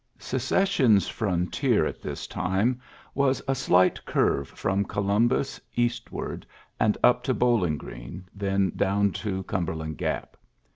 [0.17, 2.75] Secession's frontier at this tii
[3.15, 6.01] a slight curve from Columbus es
[6.79, 8.75] and up to Bowling Green, then
[9.15, 10.37] 6 Cumberland Gap.